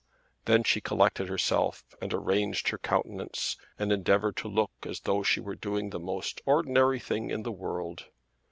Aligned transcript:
Then 0.45 0.63
she 0.63 0.81
collected 0.81 1.29
herself, 1.29 1.83
and 2.01 2.11
arranged 2.11 2.69
her 2.69 2.79
countenance, 2.79 3.55
and 3.77 3.91
endeavoured 3.91 4.35
to 4.37 4.47
look 4.47 4.71
as 4.83 5.01
though 5.01 5.21
she 5.21 5.39
were 5.39 5.53
doing 5.53 5.91
the 5.91 5.99
most 5.99 6.41
ordinary 6.47 6.99
thing 6.99 7.29
in 7.29 7.43
the 7.43 7.51
world. 7.51 8.07